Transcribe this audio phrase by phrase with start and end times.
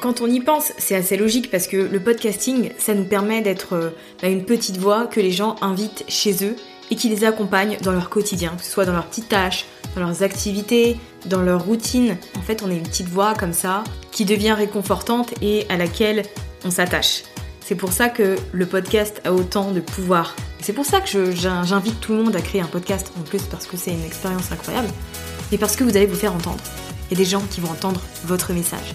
[0.00, 3.74] Quand on y pense, c'est assez logique parce que le podcasting, ça nous permet d'être
[3.74, 3.90] euh,
[4.22, 6.54] bah, une petite voix que les gens invitent chez eux
[6.90, 10.02] et qui les accompagne dans leur quotidien, que ce soit dans leurs petites tâches, dans
[10.02, 12.16] leurs activités, dans leur routine.
[12.36, 13.82] En fait, on est une petite voix comme ça
[14.12, 16.22] qui devient réconfortante et à laquelle
[16.64, 17.24] on s'attache.
[17.60, 20.36] C'est pour ça que le podcast a autant de pouvoir.
[20.60, 23.66] C'est pour ça que j'invite tout le monde à créer un podcast, en plus parce
[23.66, 24.88] que c'est une expérience incroyable,
[25.50, 26.62] et parce que vous allez vous faire entendre.
[27.10, 28.94] Il y a des gens qui vont entendre votre message.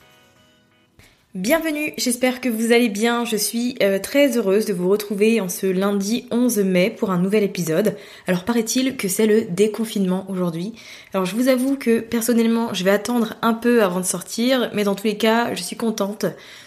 [1.33, 3.23] Bienvenue, j'espère que vous allez bien.
[3.23, 7.19] Je suis euh, très heureuse de vous retrouver en ce lundi 11 mai pour un
[7.19, 7.95] nouvel épisode.
[8.27, 10.73] Alors paraît-il que c'est le déconfinement aujourd'hui.
[11.13, 14.83] Alors je vous avoue que personnellement je vais attendre un peu avant de sortir, mais
[14.83, 16.25] dans tous les cas je suis contente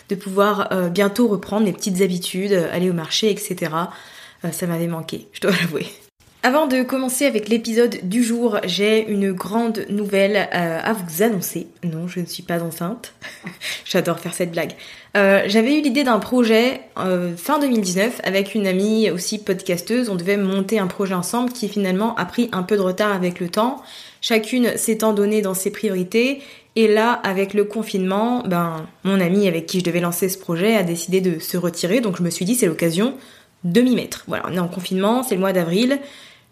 [0.09, 3.71] de pouvoir euh, bientôt reprendre mes petites habitudes, aller au marché, etc.
[4.47, 5.89] Euh, ça m'avait manqué, je dois l'avouer.
[6.47, 11.69] Avant de commencer avec l'épisode du jour, j'ai une grande nouvelle euh, à vous annoncer.
[11.83, 13.15] Non, je ne suis pas enceinte.
[13.87, 14.73] J'adore faire cette blague.
[15.17, 20.11] Euh, J'avais eu l'idée d'un projet euh, fin 2019 avec une amie aussi podcasteuse.
[20.11, 23.41] On devait monter un projet ensemble qui finalement a pris un peu de retard avec
[23.41, 23.83] le temps.
[24.21, 26.43] Chacune s'étant donné dans ses priorités.
[26.77, 30.77] Et là, avec le confinement, ben, mon amie avec qui je devais lancer ce projet
[30.77, 32.03] a décidé de se retirer.
[32.03, 33.15] Donc je me suis dit c'est l'occasion
[33.65, 34.25] de m'y mettre.
[34.29, 36.01] Voilà, on est en confinement, c'est le mois d'avril.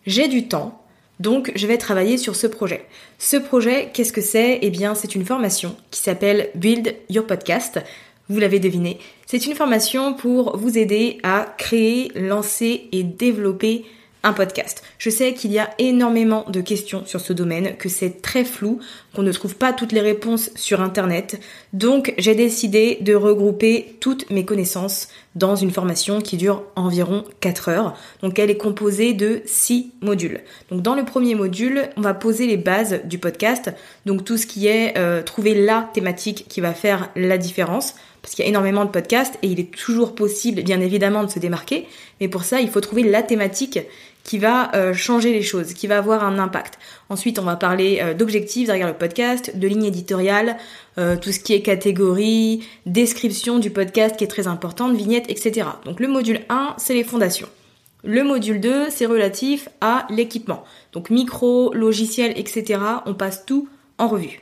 [0.06, 0.82] J'ai du temps,
[1.20, 2.86] donc je vais travailler sur ce projet.
[3.18, 4.58] Ce projet, qu'est-ce que c'est?
[4.62, 7.80] Eh bien, c'est une formation qui s'appelle Build Your Podcast.
[8.28, 13.84] Vous l'avez deviné, c'est une formation pour vous aider à créer, lancer et développer
[14.22, 14.82] un podcast.
[14.98, 18.78] Je sais qu'il y a énormément de questions sur ce domaine, que c'est très flou,
[19.14, 21.40] qu'on ne trouve pas toutes les réponses sur internet.
[21.72, 27.68] Donc j'ai décidé de regrouper toutes mes connaissances dans une formation qui dure environ 4
[27.68, 27.96] heures.
[28.22, 30.40] Donc elle est composée de 6 modules.
[30.70, 33.72] Donc dans le premier module, on va poser les bases du podcast,
[34.06, 38.34] donc tout ce qui est euh, trouver la thématique qui va faire la différence parce
[38.34, 41.40] qu'il y a énormément de podcasts et il est toujours possible bien évidemment de se
[41.40, 41.88] démarquer,
[42.20, 43.80] mais pour ça il faut trouver la thématique
[44.24, 46.78] qui va euh, changer les choses, qui va avoir un impact.
[47.08, 50.56] Ensuite, on va parler euh, d'objectifs derrière le podcast, de ligne éditoriale,
[50.98, 55.66] euh, tout ce qui est catégorie, description du podcast qui est très importante, vignettes, etc.
[55.84, 57.48] Donc le module 1, c'est les fondations.
[58.04, 60.64] Le module 2, c'est relatif à l'équipement.
[60.92, 62.80] Donc micro, logiciel, etc.
[63.06, 63.68] On passe tout
[63.98, 64.40] en revue.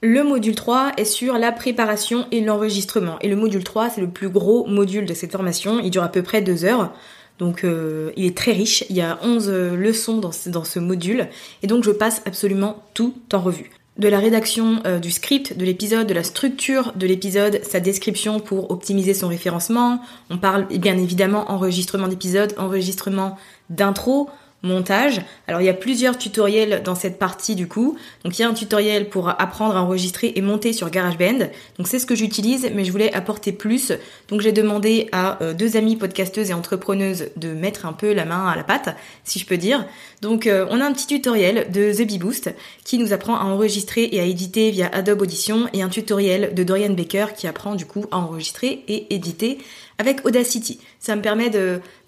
[0.00, 3.18] Le module 3 est sur la préparation et l'enregistrement.
[3.20, 5.80] Et le module 3, c'est le plus gros module de cette formation.
[5.80, 6.92] Il dure à peu près deux heures.
[7.38, 8.84] Donc euh, il est très riche.
[8.90, 11.28] Il y a 11 leçons dans ce, dans ce module.
[11.62, 13.70] Et donc je passe absolument tout en revue.
[13.98, 18.40] de la rédaction euh, du script de l'épisode, de la structure de l'épisode, sa description
[18.40, 20.00] pour optimiser son référencement.
[20.30, 23.36] On parle bien évidemment enregistrement d'épisode, enregistrement
[23.70, 24.30] d'intro,
[24.62, 25.20] montage.
[25.46, 27.96] Alors il y a plusieurs tutoriels dans cette partie du coup.
[28.24, 31.46] Donc il y a un tutoriel pour apprendre à enregistrer et monter sur GarageBand.
[31.78, 33.92] Donc c'est ce que j'utilise mais je voulais apporter plus.
[34.28, 38.24] Donc j'ai demandé à euh, deux amies podcasteuses et entrepreneuses de mettre un peu la
[38.24, 39.86] main à la pâte, si je peux dire.
[40.22, 42.52] Donc euh, on a un petit tutoriel de The Bee Boost
[42.84, 46.64] qui nous apprend à enregistrer et à éditer via Adobe Audition et un tutoriel de
[46.64, 49.58] Dorian Baker qui apprend du coup à enregistrer et éditer
[49.98, 50.80] avec Audacity.
[51.00, 51.50] Ça me permet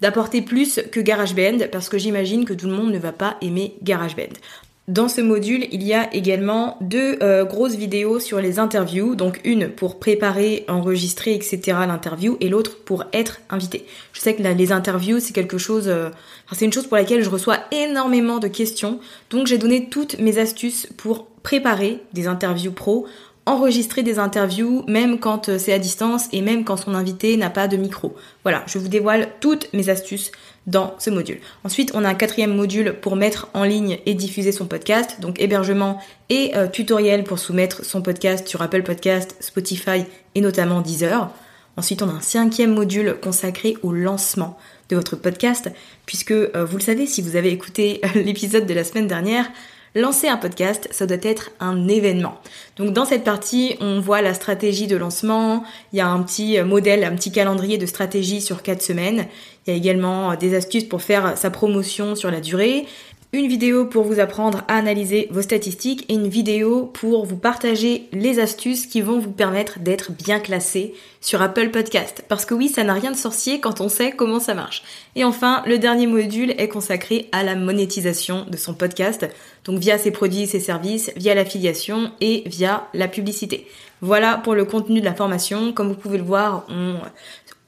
[0.01, 3.75] d'apporter plus que GarageBand parce que j'imagine que tout le monde ne va pas aimer
[3.83, 4.33] GarageBand.
[4.87, 9.39] Dans ce module, il y a également deux euh, grosses vidéos sur les interviews, donc
[9.45, 11.59] une pour préparer, enregistrer, etc.
[11.87, 13.85] l'interview, et l'autre pour être invité.
[14.11, 16.09] Je sais que les interviews, c'est quelque chose, euh,
[16.51, 18.99] c'est une chose pour laquelle je reçois énormément de questions,
[19.29, 23.05] donc j'ai donné toutes mes astuces pour préparer des interviews pro
[23.45, 27.49] enregistrer des interviews même quand euh, c'est à distance et même quand son invité n'a
[27.49, 28.15] pas de micro.
[28.43, 30.31] Voilà, je vous dévoile toutes mes astuces
[30.67, 31.39] dans ce module.
[31.63, 35.41] Ensuite, on a un quatrième module pour mettre en ligne et diffuser son podcast, donc
[35.41, 35.99] hébergement
[36.29, 40.05] et euh, tutoriel pour soumettre son podcast sur Apple Podcast, Spotify
[40.35, 41.31] et notamment Deezer.
[41.77, 44.57] Ensuite, on a un cinquième module consacré au lancement
[44.89, 45.71] de votre podcast,
[46.05, 49.49] puisque euh, vous le savez, si vous avez écouté l'épisode de la semaine dernière,
[49.93, 52.39] Lancer un podcast, ça doit être un événement.
[52.77, 56.61] Donc dans cette partie, on voit la stratégie de lancement, il y a un petit
[56.61, 59.27] modèle, un petit calendrier de stratégie sur quatre semaines.
[59.67, 62.85] Il y a également des astuces pour faire sa promotion sur la durée
[63.33, 68.09] une vidéo pour vous apprendre à analyser vos statistiques et une vidéo pour vous partager
[68.11, 72.25] les astuces qui vont vous permettre d'être bien classé sur Apple Podcast.
[72.27, 74.83] Parce que oui, ça n'a rien de sorcier quand on sait comment ça marche.
[75.15, 79.25] Et enfin, le dernier module est consacré à la monétisation de son podcast,
[79.63, 83.65] donc via ses produits, ses services, via l'affiliation et via la publicité.
[84.01, 85.71] Voilà pour le contenu de la formation.
[85.71, 86.95] Comme vous pouvez le voir, on,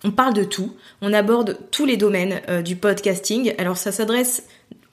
[0.04, 0.76] on parle de tout.
[1.02, 3.54] On aborde tous les domaines euh, du podcasting.
[3.58, 4.44] Alors ça s'adresse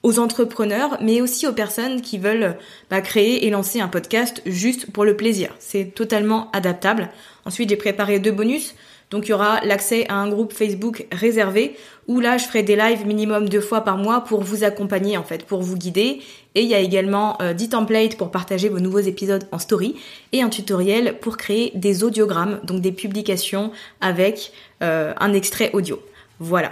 [0.03, 2.57] aux entrepreneurs, mais aussi aux personnes qui veulent
[2.89, 5.55] bah, créer et lancer un podcast juste pour le plaisir.
[5.59, 7.09] C'est totalement adaptable.
[7.45, 8.75] Ensuite, j'ai préparé deux bonus.
[9.11, 11.75] Donc il y aura l'accès à un groupe Facebook réservé
[12.07, 15.23] où là je ferai des lives minimum deux fois par mois pour vous accompagner en
[15.23, 16.21] fait, pour vous guider.
[16.55, 19.95] Et il y a également euh, 10 templates pour partager vos nouveaux épisodes en story
[20.31, 26.01] et un tutoriel pour créer des audiogrammes, donc des publications avec euh, un extrait audio.
[26.39, 26.71] Voilà.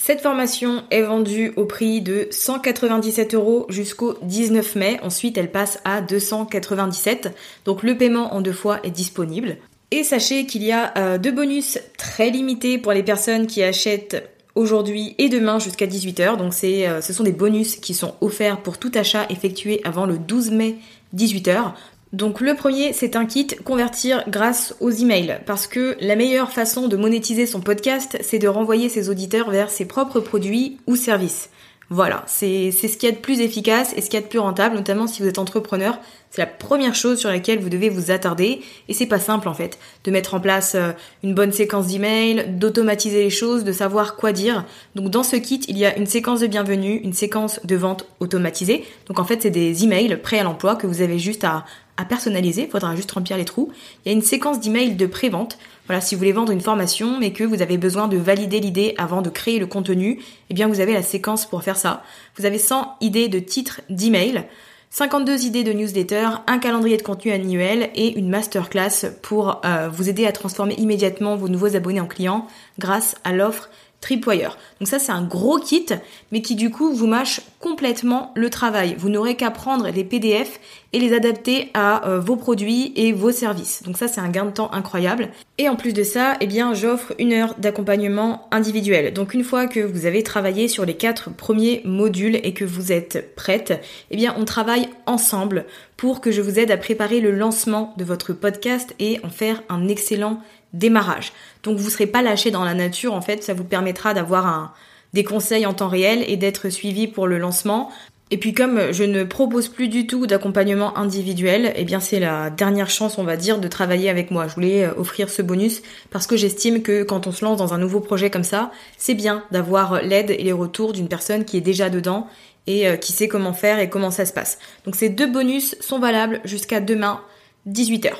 [0.00, 5.00] Cette formation est vendue au prix de 197 euros jusqu'au 19 mai.
[5.02, 7.34] Ensuite, elle passe à 297.
[7.64, 9.56] Donc le paiement en deux fois est disponible.
[9.90, 14.30] Et sachez qu'il y a euh, deux bonus très limités pour les personnes qui achètent
[14.54, 16.36] aujourd'hui et demain jusqu'à 18h.
[16.36, 20.16] Donc euh, ce sont des bonus qui sont offerts pour tout achat effectué avant le
[20.16, 20.76] 12 mai
[21.16, 21.72] 18h.
[22.12, 26.88] Donc le premier, c'est un kit convertir grâce aux emails parce que la meilleure façon
[26.88, 31.50] de monétiser son podcast, c'est de renvoyer ses auditeurs vers ses propres produits ou services.
[31.90, 34.28] Voilà, c'est ce qu'il y a de plus efficace et ce qu'il y a de
[34.28, 35.98] plus rentable, notamment si vous êtes entrepreneur.
[36.30, 39.54] C'est la première chose sur laquelle vous devez vous attarder et c'est pas simple en
[39.54, 44.16] fait de mettre en place euh, une bonne séquence d'emails, d'automatiser les choses, de savoir
[44.16, 44.66] quoi dire.
[44.94, 48.06] Donc dans ce kit, il y a une séquence de bienvenue, une séquence de vente
[48.20, 48.84] automatisée.
[49.06, 51.64] Donc en fait, c'est des emails prêts à l'emploi que vous avez juste à
[51.98, 53.70] à personnaliser, il faudra juste remplir les trous.
[54.04, 55.58] Il y a une séquence d'emails de pré-vente.
[55.86, 58.94] Voilà, si vous voulez vendre une formation mais que vous avez besoin de valider l'idée
[58.96, 62.02] avant de créer le contenu, eh bien vous avez la séquence pour faire ça.
[62.36, 64.44] Vous avez 100 idées de titres d'emails,
[64.90, 70.08] 52 idées de newsletter, un calendrier de contenu annuel et une masterclass pour euh, vous
[70.08, 72.46] aider à transformer immédiatement vos nouveaux abonnés en clients
[72.78, 73.68] grâce à l'offre
[74.00, 74.56] Tripwire.
[74.78, 75.86] Donc ça c'est un gros kit,
[76.30, 78.94] mais qui du coup vous mâche complètement le travail.
[78.96, 80.60] Vous n'aurez qu'à prendre les PDF
[80.92, 83.82] et les adapter à euh, vos produits et vos services.
[83.82, 85.30] Donc ça c'est un gain de temps incroyable.
[85.58, 89.12] Et en plus de ça, eh bien j'offre une heure d'accompagnement individuel.
[89.12, 92.92] Donc une fois que vous avez travaillé sur les quatre premiers modules et que vous
[92.92, 97.32] êtes prête, eh bien on travaille ensemble pour que je vous aide à préparer le
[97.32, 100.40] lancement de votre podcast et en faire un excellent
[100.72, 101.32] démarrage.
[101.62, 104.74] Donc vous serez pas lâché dans la nature, en fait, ça vous permettra d'avoir
[105.14, 107.90] des conseils en temps réel et d'être suivi pour le lancement.
[108.30, 112.50] Et puis comme je ne propose plus du tout d'accompagnement individuel, eh bien c'est la
[112.50, 114.46] dernière chance, on va dire, de travailler avec moi.
[114.48, 117.72] Je voulais euh, offrir ce bonus parce que j'estime que quand on se lance dans
[117.72, 121.56] un nouveau projet comme ça, c'est bien d'avoir l'aide et les retours d'une personne qui
[121.56, 122.26] est déjà dedans
[122.66, 124.58] et euh, qui sait comment faire et comment ça se passe.
[124.84, 127.22] Donc ces deux bonus sont valables jusqu'à demain,
[127.66, 128.12] 18h.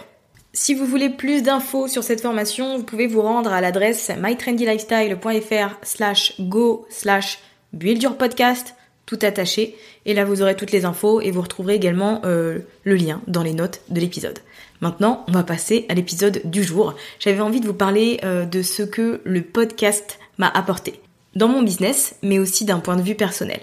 [0.53, 5.79] Si vous voulez plus d'infos sur cette formation, vous pouvez vous rendre à l'adresse mytrendylifestyle.fr
[5.83, 7.39] slash go slash
[7.73, 8.75] build your podcast
[9.09, 9.75] tout attaché.
[10.05, 13.43] Et là, vous aurez toutes les infos et vous retrouverez également euh, le lien dans
[13.43, 14.39] les notes de l'épisode.
[14.81, 16.95] Maintenant, on va passer à l'épisode du jour.
[17.19, 21.01] J'avais envie de vous parler euh, de ce que le podcast m'a apporté
[21.37, 23.61] dans mon business, mais aussi d'un point de vue personnel.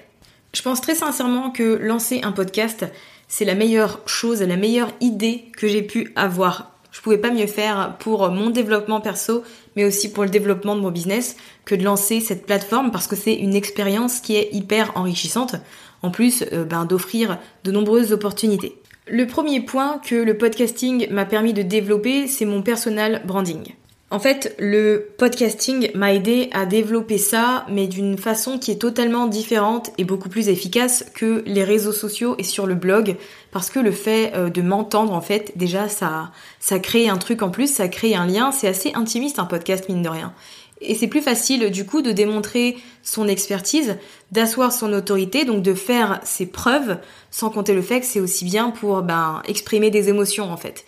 [0.53, 2.85] Je pense très sincèrement que lancer un podcast,
[3.27, 6.74] c'est la meilleure chose, la meilleure idée que j'ai pu avoir.
[6.95, 9.43] Je pouvais pas mieux faire pour mon développement perso,
[9.75, 11.35] mais aussi pour le développement de mon business,
[11.65, 15.57] que de lancer cette plateforme parce que c'est une expérience qui est hyper enrichissante.
[16.03, 18.77] En plus, euh, ben, d'offrir de nombreuses opportunités.
[19.07, 23.73] Le premier point que le podcasting m'a permis de développer, c'est mon personal branding.
[24.11, 29.25] En fait, le podcasting m'a aidé à développer ça, mais d'une façon qui est totalement
[29.25, 33.15] différente et beaucoup plus efficace que les réseaux sociaux et sur le blog,
[33.51, 37.41] parce que le fait euh, de m'entendre, en fait, déjà, ça, ça crée un truc
[37.41, 40.33] en plus, ça crée un lien, c'est assez intimiste un podcast, mine de rien.
[40.81, 43.97] Et c'est plus facile, du coup, de démontrer son expertise,
[44.31, 46.99] d'asseoir son autorité, donc de faire ses preuves,
[47.31, 50.85] sans compter le fait que c'est aussi bien pour, ben, exprimer des émotions, en fait.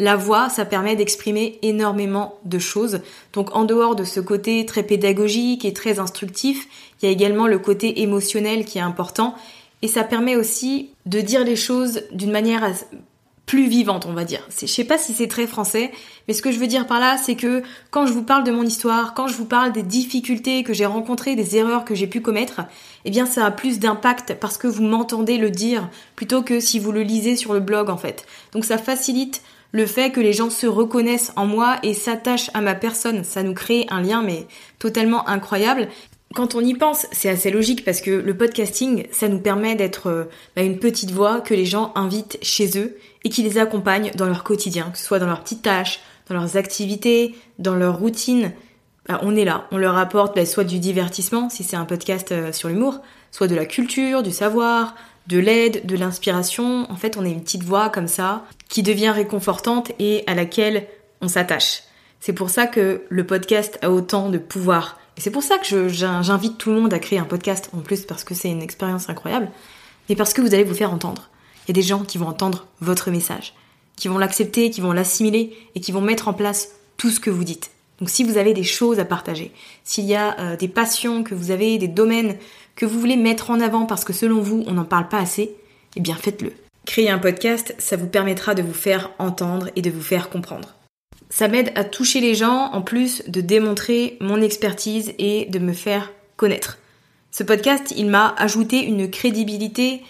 [0.00, 3.02] La voix, ça permet d'exprimer énormément de choses.
[3.34, 6.66] Donc en dehors de ce côté très pédagogique et très instructif,
[7.00, 9.34] il y a également le côté émotionnel qui est important.
[9.82, 12.72] Et ça permet aussi de dire les choses d'une manière
[13.44, 14.40] plus vivante, on va dire.
[14.58, 15.90] Je sais pas si c'est très français,
[16.26, 18.52] mais ce que je veux dire par là, c'est que quand je vous parle de
[18.52, 22.06] mon histoire, quand je vous parle des difficultés que j'ai rencontrées, des erreurs que j'ai
[22.06, 22.62] pu commettre,
[23.04, 26.78] eh bien ça a plus d'impact parce que vous m'entendez le dire plutôt que si
[26.78, 28.24] vous le lisez sur le blog en fait.
[28.52, 32.60] Donc ça facilite le fait que les gens se reconnaissent en moi et s'attachent à
[32.60, 34.46] ma personne, ça nous crée un lien mais
[34.78, 35.88] totalement incroyable.
[36.34, 40.06] Quand on y pense, c'est assez logique parce que le podcasting, ça nous permet d'être
[40.08, 40.24] euh,
[40.54, 44.26] bah, une petite voix que les gens invitent chez eux et qui les accompagne dans
[44.26, 48.52] leur quotidien, que ce soit dans leurs petites tâches, dans leurs activités, dans leur routine.
[49.08, 52.30] Bah, on est là, on leur apporte bah, soit du divertissement, si c'est un podcast
[52.30, 53.00] euh, sur l'humour,
[53.32, 54.94] soit de la culture, du savoir,
[55.26, 56.86] de l'aide, de l'inspiration.
[56.90, 60.86] En fait, on est une petite voix comme ça qui devient réconfortante et à laquelle
[61.20, 61.82] on s'attache.
[62.20, 64.98] C'est pour ça que le podcast a autant de pouvoir.
[65.18, 68.06] Et c'est pour ça que j'invite tout le monde à créer un podcast, en plus
[68.06, 69.50] parce que c'est une expérience incroyable,
[70.08, 71.28] mais parce que vous allez vous faire entendre.
[71.66, 73.54] Il y a des gens qui vont entendre votre message,
[73.96, 77.30] qui vont l'accepter, qui vont l'assimiler et qui vont mettre en place tout ce que
[77.30, 77.72] vous dites.
[77.98, 79.52] Donc si vous avez des choses à partager,
[79.84, 82.36] s'il y a euh, des passions que vous avez, des domaines
[82.76, 85.54] que vous voulez mettre en avant parce que selon vous, on n'en parle pas assez,
[85.96, 86.52] eh bien faites-le.
[86.90, 90.74] Créer un podcast, ça vous permettra de vous faire entendre et de vous faire comprendre.
[91.28, 95.72] Ça m'aide à toucher les gens en plus de démontrer mon expertise et de me
[95.72, 96.78] faire connaître.
[97.30, 100.02] Ce podcast, il m'a ajouté une crédibilité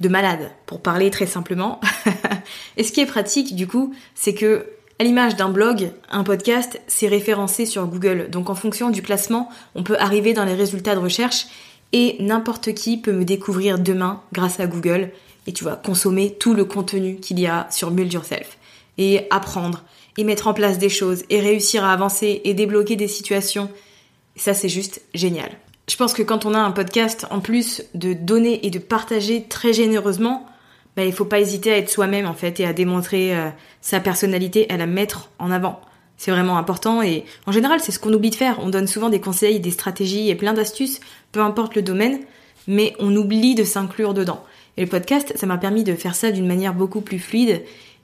[0.00, 1.80] de malade, pour parler très simplement.
[2.76, 4.66] et ce qui est pratique, du coup, c'est que,
[4.98, 8.28] à l'image d'un blog, un podcast, c'est référencé sur Google.
[8.28, 11.46] Donc en fonction du classement, on peut arriver dans les résultats de recherche
[11.92, 15.12] et n'importe qui peut me découvrir demain grâce à Google
[15.46, 18.58] et tu vas consommer tout le contenu qu'il y a sur Build Yourself
[18.98, 19.84] et apprendre
[20.16, 23.70] et mettre en place des choses et réussir à avancer et débloquer des situations.
[24.36, 25.50] Ça, c'est juste génial.
[25.88, 29.44] Je pense que quand on a un podcast, en plus de donner et de partager
[29.48, 30.46] très généreusement,
[30.96, 33.48] bah, il faut pas hésiter à être soi-même en fait et à démontrer euh,
[33.80, 35.80] sa personnalité, à la mettre en avant.
[36.16, 38.58] C'est vraiment important et en général, c'est ce qu'on oublie de faire.
[38.60, 41.00] On donne souvent des conseils, des stratégies et plein d'astuces,
[41.32, 42.20] peu importe le domaine,
[42.66, 44.44] mais on oublie de s'inclure dedans.
[44.76, 47.62] Et le podcast, ça m'a permis de faire ça d'une manière beaucoup plus fluide,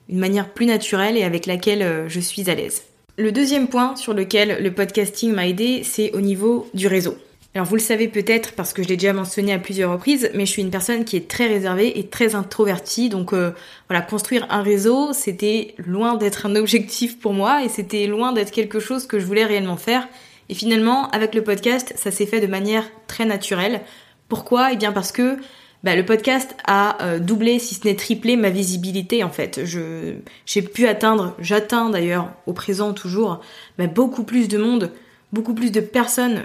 [0.09, 2.83] une manière plus naturelle et avec laquelle euh, je suis à l'aise.
[3.17, 7.17] Le deuxième point sur lequel le podcasting m'a aidé, c'est au niveau du réseau.
[7.55, 10.45] Alors vous le savez peut-être parce que je l'ai déjà mentionné à plusieurs reprises, mais
[10.45, 13.09] je suis une personne qui est très réservée et très introvertie.
[13.09, 13.51] Donc euh,
[13.89, 18.51] voilà, construire un réseau, c'était loin d'être un objectif pour moi et c'était loin d'être
[18.51, 20.07] quelque chose que je voulais réellement faire.
[20.49, 23.81] Et finalement, avec le podcast, ça s'est fait de manière très naturelle.
[24.29, 24.73] Pourquoi?
[24.73, 25.37] Eh bien parce que
[25.83, 29.61] bah, le podcast a euh, doublé, si ce n'est triplé, ma visibilité en fait.
[30.45, 33.41] J'ai pu atteindre, j'atteins d'ailleurs au présent toujours,
[33.77, 34.91] bah, beaucoup plus de monde,
[35.31, 36.43] beaucoup plus de personnes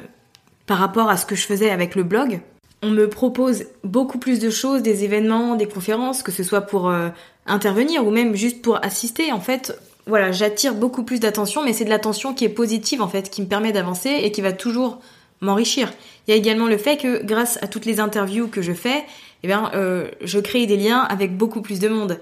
[0.66, 2.40] par rapport à ce que je faisais avec le blog.
[2.82, 6.88] On me propose beaucoup plus de choses, des événements, des conférences, que ce soit pour
[6.88, 7.08] euh,
[7.46, 9.32] intervenir ou même juste pour assister.
[9.32, 13.08] En fait, voilà, j'attire beaucoup plus d'attention, mais c'est de l'attention qui est positive en
[13.08, 14.98] fait, qui me permet d'avancer et qui va toujours
[15.42, 15.92] m'enrichir.
[16.26, 19.04] Il y a également le fait que grâce à toutes les interviews que je fais,
[19.42, 22.20] eh bien, euh, je crée des liens avec beaucoup plus de monde.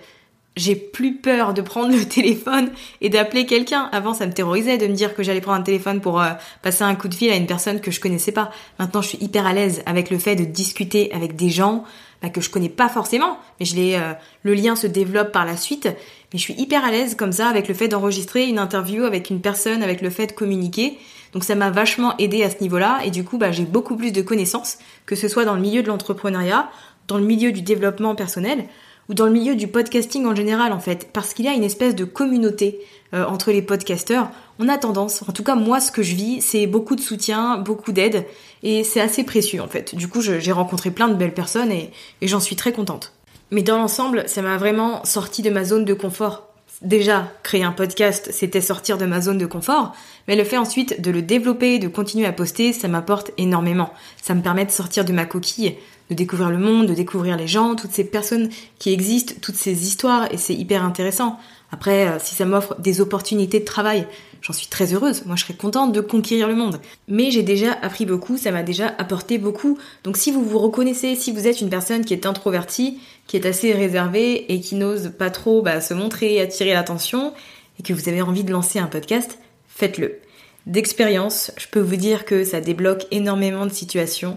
[0.56, 3.88] j'ai plus peur de prendre le téléphone et d'appeler quelqu'un.
[3.92, 6.30] Avant, ça me terrorisait de me dire que j'allais prendre un téléphone pour euh,
[6.62, 8.50] passer un coup de fil à une personne que je connaissais pas.
[8.78, 11.84] Maintenant, je suis hyper à l'aise avec le fait de discuter avec des gens
[12.22, 14.12] bah, que je connais pas forcément, mais je euh,
[14.42, 15.86] le lien se développe par la suite.
[16.32, 19.30] Mais je suis hyper à l'aise comme ça avec le fait d'enregistrer une interview avec
[19.30, 20.98] une personne, avec le fait de communiquer.
[21.32, 24.12] Donc ça m'a vachement aidé à ce niveau-là et du coup bah, j'ai beaucoup plus
[24.12, 26.70] de connaissances, que ce soit dans le milieu de l'entrepreneuriat,
[27.08, 28.66] dans le milieu du développement personnel
[29.10, 31.64] ou dans le milieu du podcasting en général en fait, parce qu'il y a une
[31.64, 32.78] espèce de communauté
[33.12, 34.30] euh, entre les podcasteurs.
[34.60, 37.58] On a tendance, en tout cas moi ce que je vis, c'est beaucoup de soutien,
[37.58, 38.24] beaucoup d'aide,
[38.62, 39.96] et c'est assez précieux en fait.
[39.96, 41.90] Du coup j'ai rencontré plein de belles personnes et,
[42.20, 43.12] et j'en suis très contente.
[43.50, 46.46] Mais dans l'ensemble, ça m'a vraiment sorti de ma zone de confort.
[46.82, 49.92] Déjà, créer un podcast, c'était sortir de ma zone de confort,
[50.28, 53.92] mais le fait ensuite de le développer, de continuer à poster, ça m'apporte énormément.
[54.22, 55.76] Ça me permet de sortir de ma coquille,
[56.10, 59.86] de découvrir le monde, de découvrir les gens, toutes ces personnes qui existent, toutes ces
[59.86, 61.38] histoires, et c'est hyper intéressant.
[61.72, 64.06] Après, euh, si ça m'offre des opportunités de travail,
[64.42, 65.24] j'en suis très heureuse.
[65.26, 66.80] Moi, je serais contente de conquérir le monde.
[67.06, 69.78] Mais j'ai déjà appris beaucoup, ça m'a déjà apporté beaucoup.
[70.02, 72.98] Donc si vous vous reconnaissez, si vous êtes une personne qui est introvertie,
[73.28, 77.32] qui est assez réservée et qui n'ose pas trop bah, se montrer, attirer l'attention,
[77.78, 79.38] et que vous avez envie de lancer un podcast,
[79.68, 80.18] faites-le.
[80.66, 84.36] D'expérience, je peux vous dire que ça débloque énormément de situations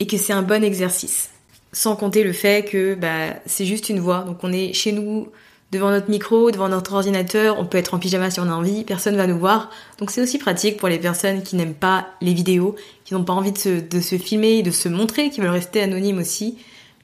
[0.00, 1.30] et que c'est un bon exercice.
[1.72, 4.20] Sans compter le fait que bah, c'est juste une voix.
[4.20, 5.28] Donc on est chez nous
[5.70, 8.84] devant notre micro, devant notre ordinateur, on peut être en pyjama si on a envie,
[8.84, 9.70] personne va nous voir.
[9.98, 12.74] Donc c'est aussi pratique pour les personnes qui n'aiment pas les vidéos,
[13.04, 15.82] qui n'ont pas envie de se, de se filmer, de se montrer, qui veulent rester
[15.82, 16.58] anonymes aussi.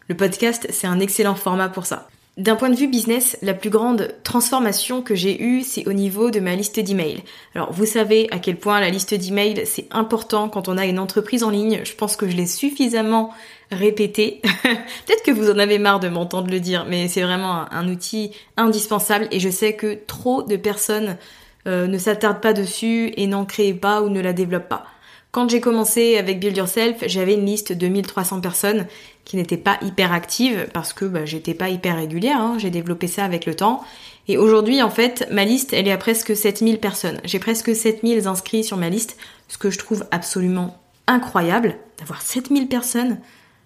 [0.08, 2.08] Le podcast, c'est un excellent format pour ça.
[2.36, 6.32] D'un point de vue business, la plus grande transformation que j'ai eue, c'est au niveau
[6.32, 7.22] de ma liste d'emails.
[7.54, 10.98] Alors, vous savez à quel point la liste d'emails, c'est important quand on a une
[10.98, 11.82] entreprise en ligne.
[11.84, 13.32] Je pense que je l'ai suffisamment
[13.70, 14.40] répété.
[14.62, 18.32] Peut-être que vous en avez marre de m'entendre le dire, mais c'est vraiment un, outil
[18.56, 21.16] indispensable et je sais que trop de personnes
[21.68, 24.86] euh, ne s'attardent pas dessus et n'en créent pas ou ne la développent pas.
[25.30, 28.86] Quand j'ai commencé avec Build Yourself, j'avais une liste de 1300 personnes
[29.24, 32.38] qui n'étaient pas hyper actives parce que bah, j'étais pas hyper régulière.
[32.40, 32.56] Hein.
[32.58, 33.82] J'ai développé ça avec le temps.
[34.28, 37.20] Et aujourd'hui, en fait, ma liste, elle est à presque 7000 personnes.
[37.24, 39.16] J'ai presque 7000 inscrits sur ma liste,
[39.48, 43.18] ce que je trouve absolument incroyable d'avoir 7000 personnes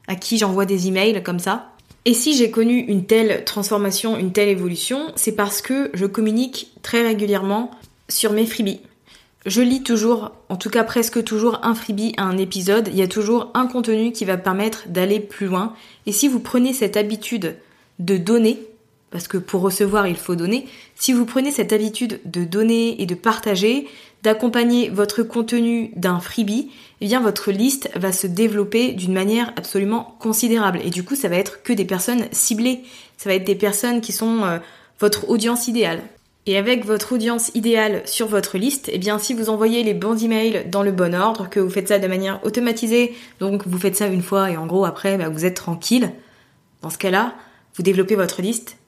[0.08, 1.72] à qui j'envoie des emails comme ça.
[2.04, 6.72] Et si j'ai connu une telle transformation, une telle évolution, c'est parce que je communique
[6.82, 7.70] très régulièrement
[8.08, 8.80] sur mes freebies.
[9.48, 12.88] Je lis toujours, en tout cas presque toujours, un freebie à un épisode.
[12.88, 15.72] Il y a toujours un contenu qui va permettre d'aller plus loin.
[16.04, 17.56] Et si vous prenez cette habitude
[17.98, 18.58] de donner,
[19.10, 23.06] parce que pour recevoir il faut donner, si vous prenez cette habitude de donner et
[23.06, 23.88] de partager,
[24.22, 30.14] d'accompagner votre contenu d'un freebie, eh bien votre liste va se développer d'une manière absolument
[30.18, 30.80] considérable.
[30.84, 32.82] Et du coup, ça va être que des personnes ciblées.
[33.16, 34.58] Ça va être des personnes qui sont euh,
[35.00, 36.02] votre audience idéale.
[36.48, 40.24] Et avec votre audience idéale sur votre liste, eh bien si vous envoyez les bons
[40.24, 43.96] emails dans le bon ordre, que vous faites ça de manière automatisée, donc vous faites
[43.96, 46.10] ça une fois et en gros après bah, vous êtes tranquille,
[46.80, 47.34] dans ce cas-là,
[47.74, 48.78] vous développez votre liste,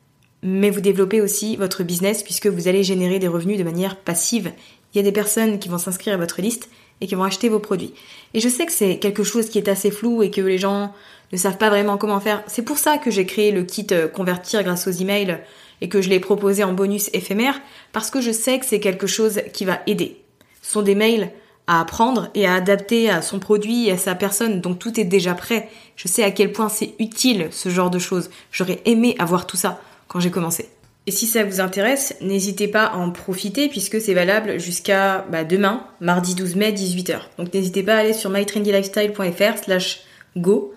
[0.43, 4.53] mais vous développez aussi votre business puisque vous allez générer des revenus de manière passive.
[4.95, 6.71] Il y a des personnes qui vont s'inscrire à votre liste
[7.03, 7.93] et qui vont acheter vos produits.
[8.33, 10.95] Et je sais que c'est quelque chose qui est assez flou et que les gens
[11.31, 12.43] ne savent pas vraiment comment faire.
[12.47, 15.41] C'est pour ça que j'ai créé le kit euh, convertir grâce aux emails
[15.81, 17.61] et que je l'ai proposé en bonus éphémère
[17.93, 20.23] parce que je sais que c'est quelque chose qui va aider.
[20.63, 21.31] Ce sont des mails
[21.67, 25.05] à apprendre et à adapter à son produit et à sa personne, donc tout est
[25.05, 25.69] déjà prêt.
[25.97, 28.31] Je sais à quel point c'est utile ce genre de choses.
[28.51, 30.69] J'aurais aimé avoir tout ça quand j'ai commencé.
[31.07, 35.45] Et si ça vous intéresse, n'hésitez pas à en profiter puisque c'est valable jusqu'à bah,
[35.45, 37.21] demain, mardi 12 mai, 18h.
[37.39, 40.01] Donc n'hésitez pas à aller sur mytrendylifestyle.fr slash
[40.37, 40.75] go,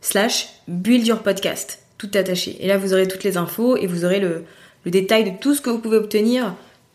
[0.00, 2.56] slash build your podcast tout attaché.
[2.60, 4.44] Et là, vous aurez toutes les infos et vous aurez le,
[4.86, 6.54] détail de tout ce que vous pouvez obtenir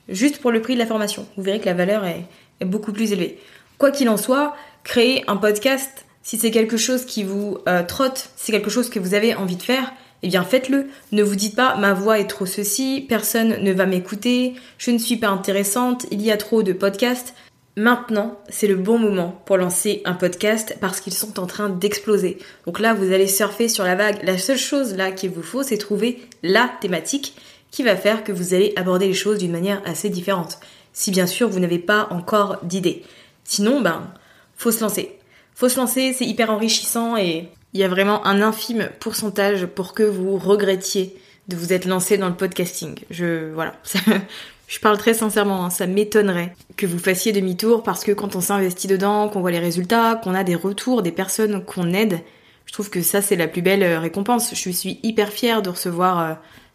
[0.10, 1.28] juste pour le prix de la formation.
[1.38, 2.26] Vous verrez que la valeur est,
[2.66, 3.38] beaucoup plus élevée.
[3.78, 8.30] Quoi qu'il en soit, créer un podcast, si c'est quelque chose qui vous euh, trotte,
[8.36, 10.88] si c'est quelque chose que vous avez envie de faire, eh bien faites-le.
[11.12, 14.98] Ne vous dites pas ma voix est trop ceci, personne ne va m'écouter, je ne
[14.98, 17.36] suis pas intéressante, il y a trop de podcasts.
[17.78, 22.38] Maintenant, c'est le bon moment pour lancer un podcast parce qu'ils sont en train d'exploser.
[22.66, 24.24] Donc là, vous allez surfer sur la vague.
[24.24, 27.36] La seule chose là qu'il vous faut, c'est trouver la thématique
[27.72, 30.60] qui va faire que vous allez aborder les choses d'une manière assez différente.
[30.94, 33.04] Si bien sûr vous n'avez pas encore d'idée.
[33.44, 34.10] Sinon, ben,
[34.56, 35.18] faut se lancer.
[35.54, 39.94] Faut se lancer, c'est hyper enrichissant et il y a vraiment un infime pourcentage pour
[39.94, 42.96] que vous regrettiez de vous être lancé dans le podcasting.
[43.10, 43.76] Je, voilà.
[44.68, 48.42] Je parle très sincèrement, hein, ça m'étonnerait que vous fassiez demi-tour parce que quand on
[48.42, 52.20] s'investit dedans, qu'on voit les résultats, qu'on a des retours, des personnes qu'on aide,
[52.66, 54.56] je trouve que ça c'est la plus belle euh, récompense.
[54.56, 56.34] Je suis hyper fière de recevoir euh,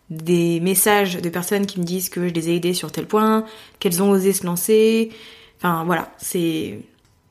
[0.09, 3.45] des messages de personnes qui me disent que je les ai aidées sur tel point,
[3.81, 5.11] qu'elles ont osé se lancer.
[5.59, 6.79] Enfin voilà, c'est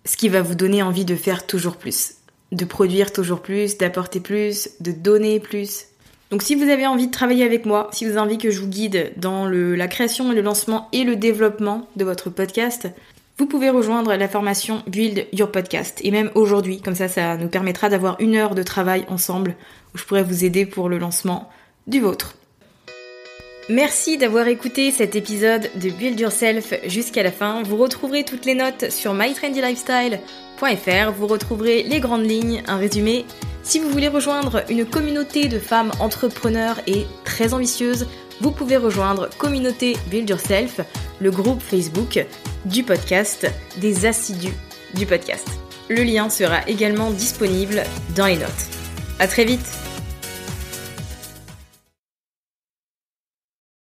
[0.06, 2.16] ce qui va vous donner envie de faire toujours plus,
[2.52, 5.86] de produire toujours plus, d'apporter plus, de donner plus.
[6.32, 8.62] Donc si vous avez envie de travailler avec moi, si vous avez envie que je
[8.62, 12.88] vous guide dans la création, le lancement et le développement de votre podcast,
[13.40, 16.00] vous pouvez rejoindre la formation Build Your Podcast.
[16.04, 19.56] Et même aujourd'hui, comme ça, ça nous permettra d'avoir une heure de travail ensemble
[19.96, 21.50] où je pourrais vous aider pour le lancement
[21.88, 22.36] du vôtre.
[23.70, 27.64] Merci d'avoir écouté cet épisode de Build Yourself jusqu'à la fin.
[27.64, 29.14] Vous retrouverez toutes les notes sur
[31.18, 33.26] Vous retrouverez les grandes lignes, un résumé.
[33.64, 38.08] Si vous voulez rejoindre une communauté de femmes entrepreneurs et très ambitieuses,
[38.42, 40.82] vous pouvez rejoindre Communauté Build Yourself,
[41.22, 42.26] le groupe Facebook
[42.66, 44.54] du podcast, des assidus
[44.96, 45.48] du podcast.
[45.88, 47.84] Le lien sera également disponible
[48.16, 48.68] dans les notes.
[49.20, 49.89] À très vite!